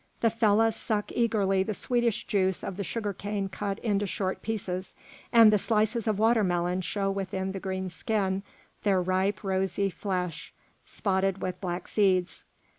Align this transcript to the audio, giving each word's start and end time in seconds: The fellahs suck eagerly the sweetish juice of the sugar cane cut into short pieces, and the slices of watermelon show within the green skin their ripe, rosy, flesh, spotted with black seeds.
The 0.21 0.31
fellahs 0.31 0.73
suck 0.75 1.11
eagerly 1.11 1.61
the 1.61 1.75
sweetish 1.75 2.25
juice 2.25 2.63
of 2.63 2.75
the 2.75 2.83
sugar 2.83 3.13
cane 3.13 3.49
cut 3.49 3.77
into 3.81 4.07
short 4.07 4.41
pieces, 4.41 4.95
and 5.31 5.53
the 5.53 5.59
slices 5.59 6.07
of 6.07 6.17
watermelon 6.17 6.81
show 6.81 7.11
within 7.11 7.51
the 7.51 7.59
green 7.59 7.87
skin 7.87 8.41
their 8.81 8.99
ripe, 8.99 9.43
rosy, 9.43 9.91
flesh, 9.91 10.55
spotted 10.87 11.37
with 11.43 11.61
black 11.61 11.87
seeds. 11.87 12.43